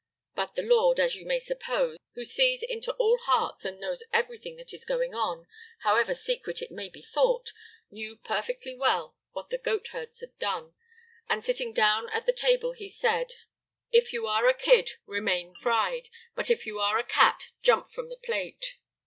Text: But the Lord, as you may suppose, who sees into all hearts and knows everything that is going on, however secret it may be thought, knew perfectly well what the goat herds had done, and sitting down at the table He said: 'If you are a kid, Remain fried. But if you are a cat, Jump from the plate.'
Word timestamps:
But 0.33 0.55
the 0.55 0.63
Lord, 0.63 0.99
as 0.99 1.15
you 1.15 1.27
may 1.27 1.37
suppose, 1.37 1.97
who 2.15 2.25
sees 2.25 2.63
into 2.63 2.91
all 2.93 3.19
hearts 3.19 3.63
and 3.65 3.79
knows 3.79 4.03
everything 4.11 4.55
that 4.55 4.73
is 4.73 4.83
going 4.83 5.13
on, 5.13 5.45
however 5.81 6.15
secret 6.15 6.59
it 6.59 6.71
may 6.71 6.89
be 6.89 7.03
thought, 7.03 7.53
knew 7.91 8.17
perfectly 8.17 8.73
well 8.73 9.15
what 9.33 9.51
the 9.51 9.59
goat 9.59 9.89
herds 9.89 10.21
had 10.21 10.35
done, 10.39 10.73
and 11.29 11.43
sitting 11.45 11.71
down 11.71 12.09
at 12.09 12.25
the 12.25 12.33
table 12.33 12.71
He 12.71 12.89
said: 12.89 13.35
'If 13.91 14.11
you 14.11 14.25
are 14.25 14.47
a 14.49 14.55
kid, 14.55 14.89
Remain 15.05 15.53
fried. 15.53 16.09
But 16.33 16.49
if 16.49 16.65
you 16.65 16.79
are 16.79 16.97
a 16.97 17.03
cat, 17.03 17.49
Jump 17.61 17.87
from 17.87 18.07
the 18.07 18.17
plate.' 18.17 18.79